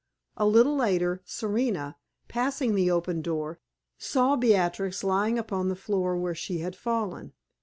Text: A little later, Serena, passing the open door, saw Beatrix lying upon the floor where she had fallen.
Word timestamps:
A 0.35 0.47
little 0.47 0.75
later, 0.75 1.21
Serena, 1.25 1.95
passing 2.27 2.73
the 2.73 2.89
open 2.89 3.21
door, 3.21 3.59
saw 3.99 4.35
Beatrix 4.35 5.03
lying 5.03 5.37
upon 5.37 5.69
the 5.69 5.75
floor 5.75 6.17
where 6.17 6.33
she 6.33 6.57
had 6.57 6.75
fallen. 6.75 7.33